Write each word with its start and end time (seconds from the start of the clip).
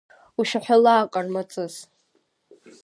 Ушәаҳәала, 0.39 0.93
аҟармаҵыс! 0.97 1.75